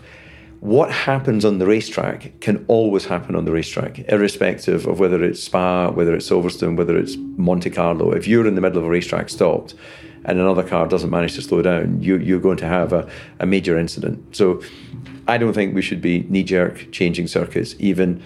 [0.60, 5.42] What happens on the racetrack can always happen on the racetrack, irrespective of whether it's
[5.42, 8.12] Spa, whether it's Silverstone, whether it's Monte Carlo.
[8.12, 9.74] If you're in the middle of a racetrack stopped
[10.26, 13.08] and another car doesn't manage to slow down, you, you're going to have a,
[13.40, 14.36] a major incident.
[14.36, 14.62] So
[15.28, 18.22] I don't think we should be knee jerk changing circuits, even,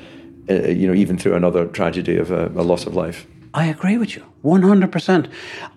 [0.50, 3.28] uh, you know, even through another tragedy of a, a loss of life.
[3.54, 5.30] I agree with you, 100%.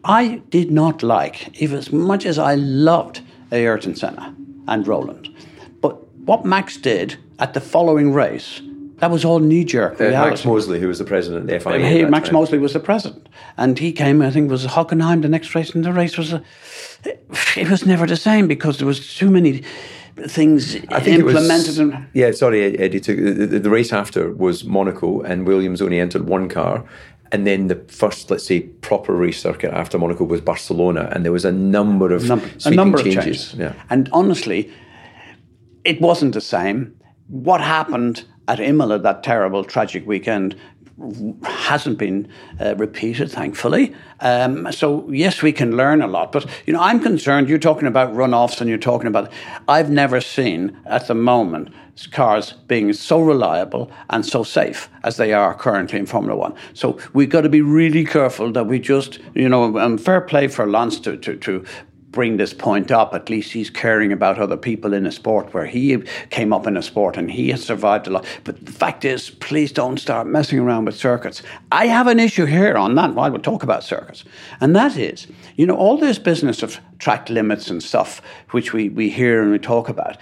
[0.04, 4.34] I did not like, even as much as I loved Ayrton Senna
[4.68, 5.34] and Roland,
[5.80, 8.60] but what Max did at the following race,
[9.02, 10.10] that was all knee jerk Uh.
[10.10, 11.86] Max Mosley, who was the president of the FIA.
[11.88, 12.34] He, Max time.
[12.34, 14.22] Mosley was the president, and he came.
[14.22, 16.42] I think it was Hockenheim the next race, and the race was a.
[17.56, 19.62] It was never the same because there was too many
[20.28, 22.06] things I think it was- implemented.
[22.14, 23.00] yeah, sorry, Eddie.
[23.00, 26.84] Took, the, the, the race after was Monaco, and Williams only entered one car.
[27.32, 31.32] And then the first, let's say, proper race circuit after Monaco was Barcelona, and there
[31.32, 33.22] was a number of number, a number of changes.
[33.24, 33.54] changes.
[33.58, 33.72] Yeah.
[33.90, 34.70] And honestly,
[35.82, 36.94] it wasn't the same.
[37.28, 40.56] What happened at Imola that terrible, tragic weekend
[41.44, 42.28] hasn't been
[42.60, 43.94] uh, repeated, thankfully.
[44.20, 46.32] Um, so yes, we can learn a lot.
[46.32, 47.48] But you know, I'm concerned.
[47.48, 49.32] You're talking about runoffs, and you're talking about.
[49.68, 51.70] I've never seen at the moment
[52.10, 56.54] cars being so reliable and so safe as they are currently in Formula One.
[56.72, 60.48] So we've got to be really careful that we just, you know, um, fair play
[60.48, 61.64] for Lance to to to
[62.12, 63.14] bring this point up.
[63.14, 65.96] At least he's caring about other people in a sport where he
[66.30, 68.26] came up in a sport and he has survived a lot.
[68.44, 71.42] But the fact is, please don't start messing around with circuits.
[71.72, 74.24] I have an issue here on that while we talk about circuits.
[74.60, 78.90] And that is, you know, all this business of track limits and stuff, which we,
[78.90, 80.18] we hear and we talk about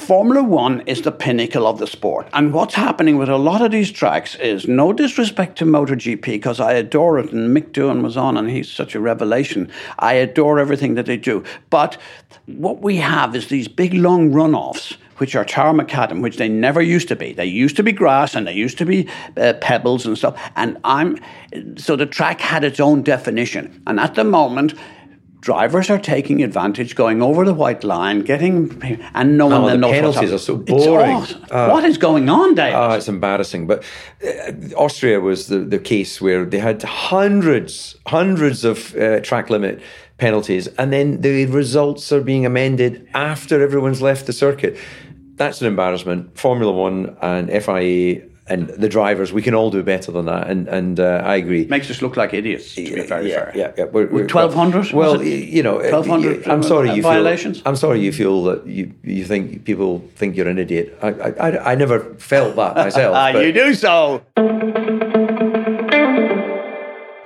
[0.00, 2.26] Formula One is the pinnacle of the sport.
[2.32, 6.58] And what's happening with a lot of these tracks is no disrespect to MotoGP, because
[6.58, 9.70] I adore it, and Mick Doohan was on, and he's such a revelation.
[9.98, 11.44] I adore everything that they do.
[11.68, 11.98] But
[12.46, 16.80] what we have is these big long runoffs which are tar macadam, which they never
[16.80, 17.34] used to be.
[17.34, 20.40] They used to be grass and they used to be uh, pebbles and stuff.
[20.56, 21.18] And I'm
[21.76, 23.82] so the track had its own definition.
[23.86, 24.72] And at the moment,
[25.40, 28.80] drivers are taking advantage, going over the white line, getting
[29.14, 31.16] and no one oh, the penalties are so boring.
[31.50, 32.76] Uh, what is going on, David?
[32.76, 33.66] Oh, it's embarrassing.
[33.66, 33.84] But
[34.24, 39.80] uh, Austria was the, the case where they had hundreds, hundreds of uh, track limit
[40.18, 44.76] penalties, and then the results are being amended after everyone's left the circuit
[45.40, 46.38] that's an embarrassment.
[46.38, 50.50] Formula One and FIA and the drivers, we can all do better than that.
[50.50, 51.64] And and uh, I agree.
[51.66, 52.74] Makes us look like idiots.
[52.74, 53.52] To be very yeah, fair.
[53.54, 54.26] Yeah, yeah.
[54.26, 54.92] Twelve hundred.
[54.92, 56.46] Well, you know, twelve hundred.
[56.48, 57.58] I'm sorry, you violations.
[57.58, 60.98] Feel, I'm sorry, you feel that you you think people think you're an idiot.
[61.00, 63.34] I I, I never felt that myself.
[63.44, 64.22] you do so.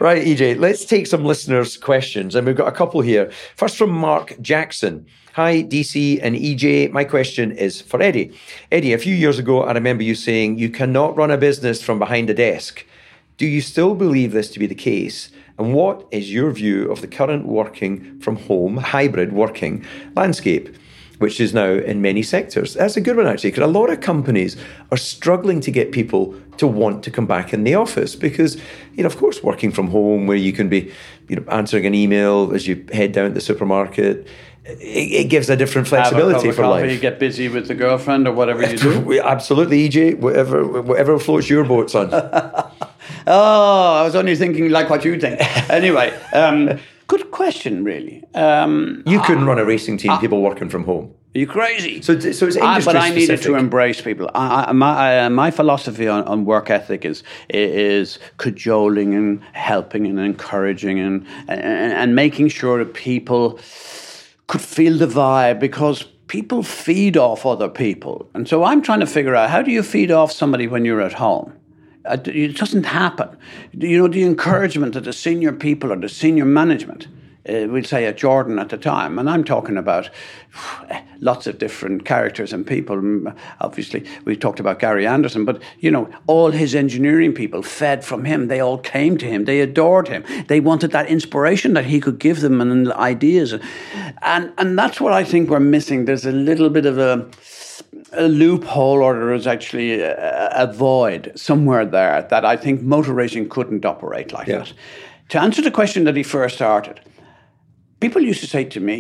[0.01, 2.35] Right, EJ, let's take some listeners' questions.
[2.35, 3.31] And we've got a couple here.
[3.57, 5.07] First from Mark Jackson.
[5.35, 6.93] Hi, DC and EJ.
[6.93, 8.33] My question is for Eddie.
[8.71, 11.99] Eddie, a few years ago, I remember you saying you cannot run a business from
[11.99, 12.87] behind a desk.
[13.37, 15.33] Do you still believe this to be the case?
[15.59, 20.77] And what is your view of the current working from home, hybrid working landscape?
[21.19, 22.75] which is now in many sectors.
[22.75, 24.57] That's a good one, actually, because a lot of companies
[24.91, 28.57] are struggling to get people to want to come back in the office because,
[28.95, 30.93] you know, of course, working from home where you can be,
[31.29, 34.27] you know, answering an email as you head down to the supermarket.
[34.65, 37.01] It, it gives a different flexibility a for life.
[37.01, 39.21] Get busy with the girlfriend or whatever you do.
[39.25, 40.19] Absolutely, EJ.
[40.19, 42.09] Whatever, whatever floats your boat, son.
[43.27, 45.39] oh, I was only thinking like what you think.
[45.71, 48.25] anyway, um, Good question, really.
[48.35, 51.15] Um, you couldn't run a racing team, people working from home.
[51.35, 52.01] Are you crazy?
[52.01, 53.17] So, so it's industry But I specific.
[53.17, 54.31] needed to embrace people.
[54.35, 60.07] I, I, my, uh, my philosophy on, on, work ethic is is cajoling and helping
[60.07, 63.59] and encouraging and, and and making sure that people
[64.47, 68.29] could feel the vibe because people feed off other people.
[68.35, 71.01] And so I'm trying to figure out how do you feed off somebody when you're
[71.01, 71.53] at home?
[72.05, 73.37] Uh, it doesn't happen.
[73.73, 77.09] You know, the encouragement of the senior people or the senior management,
[77.47, 80.09] uh, we'll say at Jordan at the time, and I'm talking about
[81.21, 82.97] lots of different characters and people.
[82.97, 88.05] Mm, obviously, we talked about Gary Anderson, but you know, all his engineering people fed
[88.05, 88.49] from him.
[88.49, 89.45] They all came to him.
[89.45, 90.25] They adored him.
[90.49, 93.55] They wanted that inspiration that he could give them and ideas,
[94.23, 96.07] and and that's what I think we're missing.
[96.07, 97.29] There's a little bit of a
[98.13, 103.13] a loophole or there is actually a, a, void somewhere there that I think motor
[103.13, 104.73] racing couldn't operate like that.
[105.31, 107.01] To answer the question that he first started,
[108.05, 108.97] people used to say to me,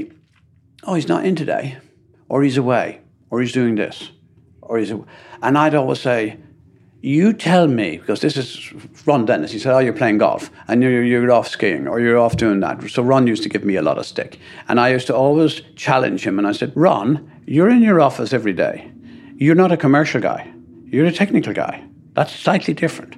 [0.84, 1.76] "Oh, he's not in today,
[2.30, 3.96] or he's away, or he's doing this,
[4.62, 5.06] or he's," away.
[5.42, 6.38] and I'd always say.
[7.18, 8.72] You tell me, because this is
[9.04, 9.52] Ron Dennis.
[9.52, 12.60] He said, Oh, you're playing golf and you're, you're off skiing or you're off doing
[12.60, 12.82] that.
[12.88, 14.38] So Ron used to give me a lot of stick.
[14.68, 18.32] And I used to always challenge him and I said, Ron, you're in your office
[18.32, 18.90] every day.
[19.36, 20.50] You're not a commercial guy,
[20.86, 21.84] you're a technical guy.
[22.14, 23.12] That's slightly different.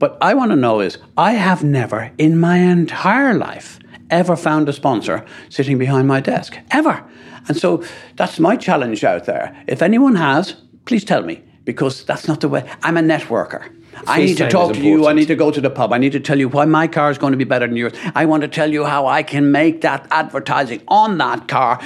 [0.00, 3.78] But I want to know is I have never in my entire life
[4.12, 7.04] ever found a sponsor sitting behind my desk, ever.
[7.48, 7.82] And so
[8.14, 9.52] that's my challenge out there.
[9.66, 12.62] If anyone has, please tell me, because that's not the way.
[12.84, 13.68] I'm a networker.
[14.06, 15.06] I need to talk to you.
[15.06, 15.92] I need to go to the pub.
[15.92, 17.92] I need to tell you why my car is going to be better than yours.
[18.14, 21.80] I want to tell you how I can make that advertising on that car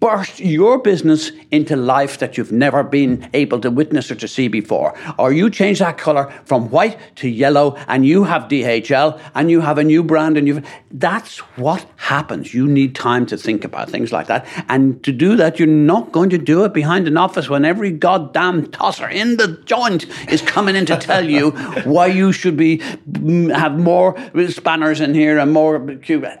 [0.00, 4.48] burst your business into life that you've never been able to witness or to see
[4.48, 4.96] before.
[5.18, 9.60] Or you change that color from white to yellow and you have DHL and you
[9.60, 10.64] have a new brand and you've.
[10.92, 12.54] that's what happens.
[12.54, 14.46] You need time to think about things like that.
[14.68, 17.90] And to do that, you're not going to do it behind an office when every
[17.90, 21.50] goddamn tosser in the joint is coming in to tell you
[21.84, 24.14] why you should be mm, have more
[24.48, 25.78] spanners in here and more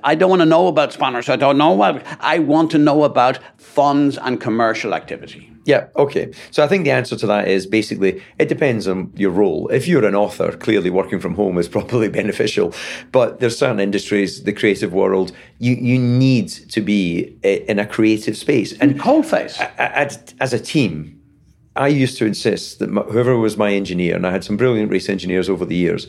[0.04, 1.28] I don't want to know about spanners.
[1.28, 5.52] I don't know what I want to know about funds and commercial activity?
[5.64, 6.32] Yeah, okay.
[6.50, 9.68] So I think the answer to that is basically it depends on your role.
[9.68, 12.72] If you're an author, clearly working from home is probably beneficial.
[13.12, 18.36] But there's certain industries, the creative world, you, you need to be in a creative
[18.36, 18.72] space.
[18.78, 19.60] And cold face.
[19.76, 21.20] As a team,
[21.76, 25.10] I used to insist that whoever was my engineer, and I had some brilliant race
[25.10, 26.08] engineers over the years,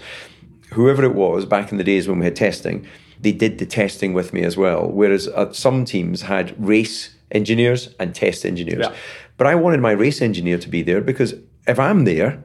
[0.72, 2.88] whoever it was back in the days when we had testing,
[3.20, 4.90] they did the testing with me as well.
[4.90, 8.86] Whereas uh, some teams had race engineers and test engineers.
[8.90, 8.96] Yeah.
[9.38, 11.34] But I wanted my race engineer to be there because
[11.68, 12.44] if I'm there,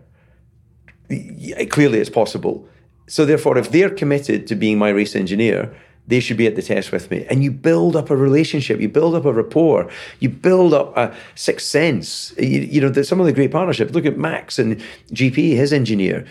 [1.71, 2.69] clearly it's possible.
[3.07, 5.75] So therefore, if they're committed to being my race engineer,
[6.07, 7.27] they should be at the test with me.
[7.31, 11.15] And you build up a relationship, you build up a rapport, you build up a
[11.35, 12.35] sixth sense.
[12.39, 13.93] You, you know, some of the great partnerships.
[13.93, 16.27] Look at Max and GP, his engineer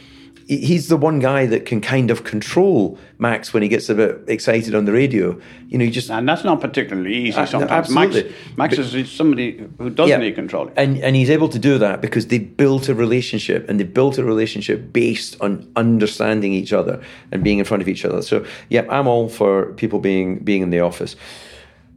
[0.57, 4.21] he's the one guy that can kind of control Max when he gets a bit
[4.27, 5.39] excited on the radio.
[5.67, 7.37] You know, he just and that's not particularly easy.
[7.37, 8.15] Uh, sometimes Max,
[8.57, 11.77] Max but, is somebody who doesn't yeah, need control, and and he's able to do
[11.77, 16.73] that because they built a relationship, and they built a relationship based on understanding each
[16.73, 17.01] other
[17.31, 18.21] and being in front of each other.
[18.21, 21.15] So, yeah, I'm all for people being being in the office.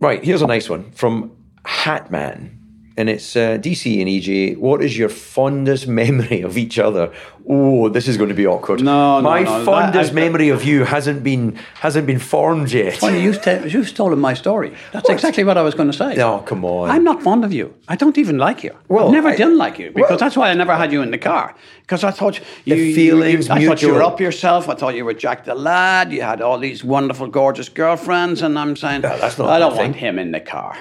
[0.00, 2.55] Right, here's a nice one from Hatman
[2.96, 4.56] and it's uh, DC and EJ.
[4.56, 7.12] What is your fondest memory of each other?
[7.48, 8.82] Oh, this is going to be awkward.
[8.82, 9.64] No, my no, no.
[9.64, 12.96] fondest that, memory of you hasn't been hasn't been formed yet.
[12.96, 14.74] Funny, you've, te- you've stolen my story.
[14.92, 15.14] That's what?
[15.14, 16.20] exactly what I was going to say.
[16.20, 16.90] Oh, come on!
[16.90, 17.74] I'm not fond of you.
[17.86, 18.74] I don't even like you.
[18.88, 21.02] Well, I've never I, done like you because well, that's why I never had you
[21.02, 21.54] in the car.
[21.82, 24.68] Because I thought you, the feelings, you, I thought you were up yourself.
[24.68, 26.12] I thought you were Jack the lad.
[26.12, 29.76] You had all these wonderful, gorgeous girlfriends, and I'm saying, no, that's not I don't
[29.76, 30.76] want him in the car.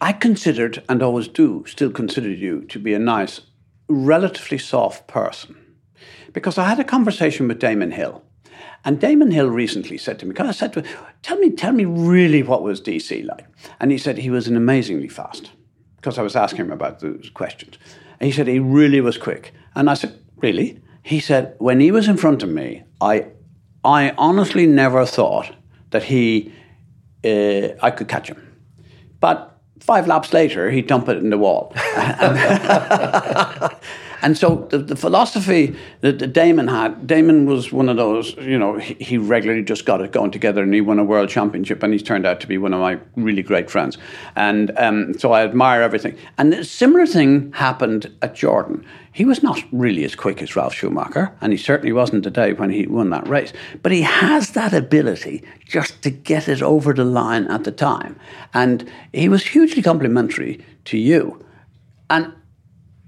[0.00, 3.40] I considered, and always do, still consider you to be a nice,
[3.88, 5.56] relatively soft person.
[6.32, 8.22] Because I had a conversation with Damon Hill.
[8.84, 11.84] And Damon Hill recently said to me, I said to him, tell me, tell me
[11.84, 13.46] really what was DC like?
[13.80, 15.50] And he said he was an amazingly fast.
[15.96, 17.76] Because I was asking him about those questions.
[18.20, 19.52] And he said he really was quick.
[19.74, 20.80] And I said, Really?
[21.02, 23.26] He said, when he was in front of me, I
[23.84, 25.50] I honestly never thought
[25.90, 26.52] that he
[27.24, 28.40] uh, I could catch him.
[29.20, 29.47] But
[29.80, 31.74] five laps later, he'd dump it in the wall.
[34.22, 38.58] and so the, the philosophy that, that Damon had, Damon was one of those, you
[38.58, 41.82] know, he, he, regularly just got it going together and he won a world championship
[41.82, 43.98] and he's turned out to be one of my really great friends.
[44.34, 46.16] And um, so I admire everything.
[46.36, 48.84] And a similar thing happened at Jordan.
[49.12, 52.70] He was not really as quick as Ralf Schumacher, and he certainly wasn't today when
[52.70, 53.52] he won that race.
[53.82, 58.18] But he has that ability just to get it over the line at the time.
[58.54, 61.44] And he was hugely complimentary to you.
[62.10, 62.32] And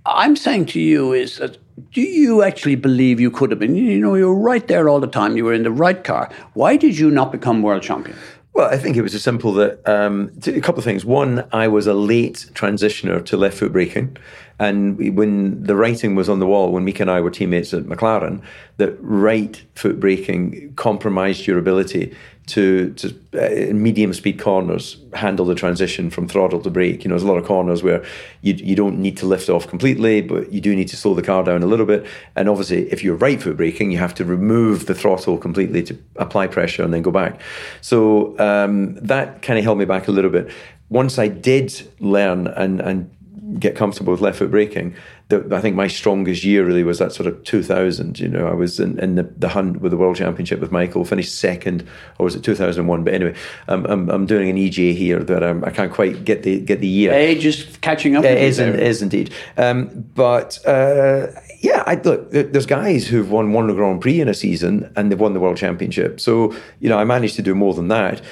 [0.07, 1.59] I'm saying to you is that
[1.93, 3.75] do you actually believe you could have been?
[3.75, 5.37] You know, you were right there all the time.
[5.37, 6.31] You were in the right car.
[6.55, 8.17] Why did you not become world champion?
[8.53, 11.05] Well, I think it was as simple that um, a couple of things.
[11.05, 14.17] One, I was a late transitioner to left foot braking.
[14.61, 17.85] And when the writing was on the wall, when Mika and I were teammates at
[17.85, 18.43] McLaren,
[18.77, 22.15] that right foot braking compromised your ability
[22.49, 27.05] to, to uh, medium speed corners handle the transition from throttle to brake.
[27.05, 28.05] You know, there's a lot of corners where
[28.43, 31.23] you, you don't need to lift off completely, but you do need to slow the
[31.23, 32.05] car down a little bit.
[32.37, 35.99] And obviously, if you're right foot braking, you have to remove the throttle completely to
[36.17, 37.41] apply pressure and then go back.
[37.81, 40.51] So um, that kind of held me back a little bit.
[40.91, 43.11] Once I did learn and, and
[43.59, 44.95] get comfortable with left foot braking.
[45.29, 48.19] The, I think my strongest year really was that sort of 2000.
[48.19, 51.05] You know, I was in, in the, the, hunt with the World Championship with Michael,
[51.05, 51.87] finished second,
[52.19, 53.05] or was it 2001?
[53.05, 53.35] But anyway,
[53.69, 56.61] I'm, I'm, I'm doing an EJ here that I'm, I can not quite get the
[56.61, 57.13] get the year.
[57.13, 58.25] Age is catching up.
[58.25, 59.33] It is, in, is indeed.
[59.57, 61.29] Um, but uh,
[61.61, 65.21] yeah, I, look, there's guys who've won one Grand Prix in a season and they've
[65.21, 66.21] won the World Championship.
[66.21, 68.23] So you know, I managed to do more than that.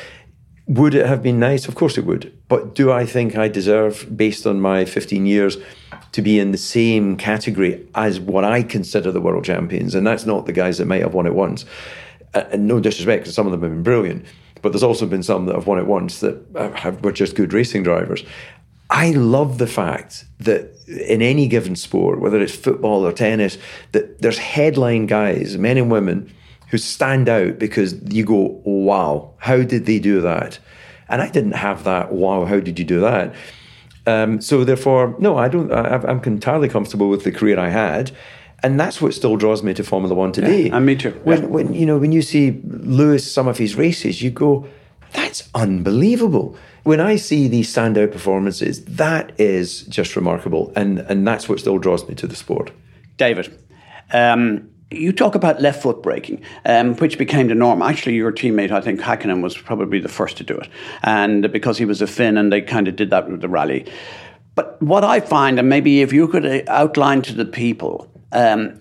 [0.69, 1.67] Would it have been nice?
[1.67, 2.31] Of course it would.
[2.47, 5.57] But do I think I deserve, based on my 15 years,
[6.13, 9.95] to be in the same category as what I consider the world champions?
[9.95, 11.65] And that's not the guys that might have won it once.
[12.35, 14.27] Uh, and no disrespect, because some of them have been brilliant.
[14.61, 17.35] But there's also been some that have won it once that uh, have, were just
[17.35, 18.23] good racing drivers.
[18.91, 23.57] I love the fact that in any given sport, whether it's football or tennis,
[23.93, 26.33] that there's headline guys, men and women,
[26.71, 30.59] who stand out because you go, wow, how did they do that?
[31.09, 33.35] And I didn't have that, wow, how did you do that?
[34.09, 35.71] Um, so therefore, no, I don't.
[35.71, 38.11] I, am entirely comfortable with the career I had,
[38.63, 40.69] and that's what still draws me to Formula One today.
[40.69, 41.11] Yeah, and me too.
[41.25, 41.49] When, yeah.
[41.49, 44.67] when you know when you see Lewis some of his races, you go,
[45.13, 46.57] that's unbelievable.
[46.85, 51.77] When I see these standout performances, that is just remarkable, and and that's what still
[51.77, 52.71] draws me to the sport.
[53.19, 53.59] David.
[54.11, 57.83] Um, you talk about left foot braking, um, which became the norm.
[57.83, 60.69] Actually, your teammate, I think Hakkinen, was probably the first to do it,
[61.03, 63.87] and because he was a Finn, and they kind of did that with the rally.
[64.55, 68.81] But what I find, and maybe if you could uh, outline to the people, um,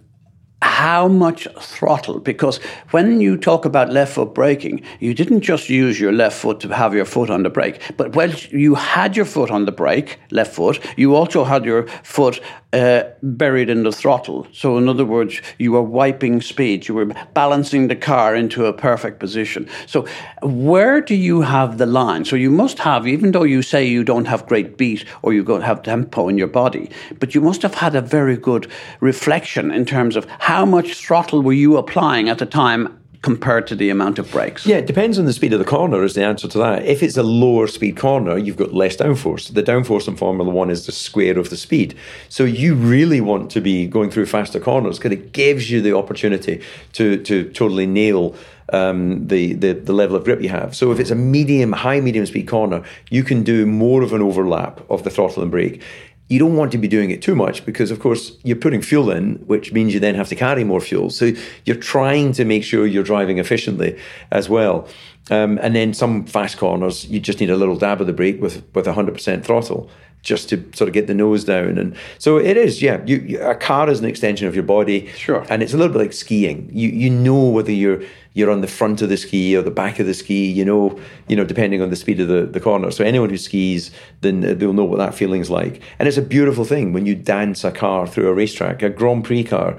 [0.61, 2.19] how much throttle?
[2.19, 2.57] Because
[2.89, 6.69] when you talk about left foot braking, you didn't just use your left foot to
[6.69, 10.19] have your foot on the brake, but when you had your foot on the brake,
[10.31, 12.41] left foot, you also had your foot
[12.73, 14.45] uh, buried in the throttle.
[14.51, 18.73] So, in other words, you were wiping speed, you were balancing the car into a
[18.73, 19.69] perfect position.
[19.85, 20.05] So,
[20.41, 22.25] where do you have the line?
[22.25, 25.43] So, you must have, even though you say you don't have great beat or you
[25.43, 26.89] don't have tempo in your body,
[27.19, 31.41] but you must have had a very good reflection in terms of how much throttle
[31.41, 34.65] were you applying at the time compared to the amount of brakes?
[34.65, 36.85] Yeah, it depends on the speed of the corner, is the answer to that.
[36.85, 39.53] If it's a lower speed corner, you've got less downforce.
[39.53, 41.93] The downforce in Formula One is the square of the speed.
[42.29, 45.93] So you really want to be going through faster corners because it gives you the
[45.93, 46.63] opportunity
[46.93, 48.33] to, to totally nail
[48.71, 50.73] um, the, the, the level of grip you have.
[50.73, 54.21] So if it's a medium, high medium speed corner, you can do more of an
[54.21, 55.81] overlap of the throttle and brake.
[56.29, 59.09] You don't want to be doing it too much because, of course, you're putting fuel
[59.11, 61.09] in, which means you then have to carry more fuel.
[61.09, 61.31] So
[61.65, 63.97] you're trying to make sure you're driving efficiently
[64.31, 64.87] as well.
[65.29, 68.41] Um, and then some fast corners, you just need a little dab of the brake
[68.41, 69.89] with with 100% throttle
[70.23, 71.77] just to sort of get the nose down.
[71.77, 73.01] And so it is, yeah.
[73.05, 75.45] You, you, a car is an extension of your body, sure.
[75.49, 76.69] And it's a little bit like skiing.
[76.73, 78.01] You you know whether you're
[78.37, 80.45] you're on the front of the ski or the back of the ski.
[80.45, 82.91] You know, you know, depending on the speed of the, the corner.
[82.91, 83.89] So anyone who skis,
[84.21, 85.81] then they'll know what that feeling's like.
[85.97, 88.83] And it's a beautiful thing when you dance a car through a racetrack.
[88.83, 89.77] A Grand Prix car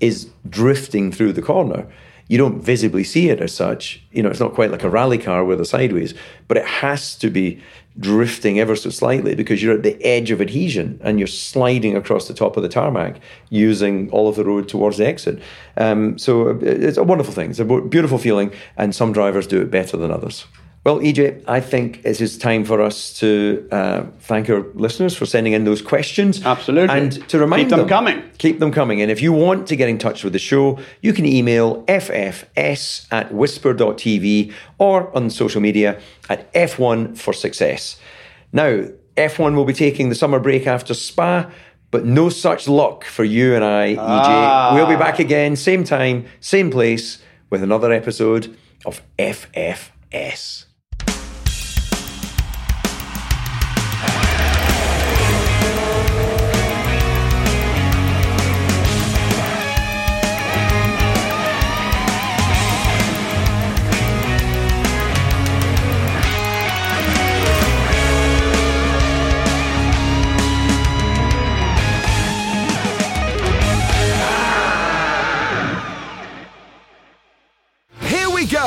[0.00, 1.86] is drifting through the corner
[2.28, 4.02] you don't visibly see it as such.
[4.12, 6.14] You know, it's not quite like a rally car where they're sideways,
[6.48, 7.60] but it has to be
[7.98, 12.26] drifting ever so slightly because you're at the edge of adhesion and you're sliding across
[12.26, 13.20] the top of the tarmac
[13.50, 15.42] using all of the road towards the exit.
[15.76, 17.50] Um, so uh, it's a wonderful thing.
[17.50, 20.46] It's a beautiful feeling, and some drivers do it better than others.
[20.84, 25.26] Well, EJ, I think it is time for us to uh, thank our listeners for
[25.26, 26.44] sending in those questions.
[26.44, 26.98] Absolutely.
[26.98, 28.22] And to remind keep them, them coming.
[28.38, 29.00] Keep them coming.
[29.00, 33.06] And if you want to get in touch with the show, you can email ffs
[33.12, 38.00] at whisper.tv or on social media at F1 for Success.
[38.52, 41.48] Now, F1 will be taking the summer break after Spa,
[41.92, 43.98] but no such luck for you and I, EJ.
[44.00, 44.72] Ah.
[44.74, 50.64] We'll be back again, same time, same place, with another episode of FFS.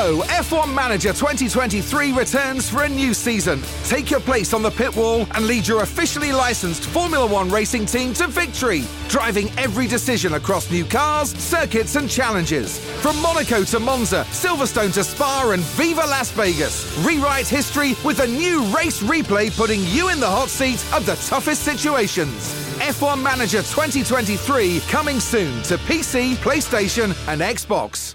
[0.06, 0.14] Here.
[0.14, 3.60] F1 Manager 2023 returns for a new season.
[3.84, 7.86] Take your place on the pit wall and lead your officially licensed Formula One racing
[7.86, 12.78] team to victory, driving every decision across new cars, circuits, and challenges.
[13.00, 16.96] From Monaco to Monza, Silverstone to Spa, and Viva Las Vegas.
[17.04, 21.16] Rewrite history with a new race replay putting you in the hot seat of the
[21.26, 22.54] toughest situations.
[22.78, 28.14] F1 Manager 2023 coming soon to PC, PlayStation, and Xbox.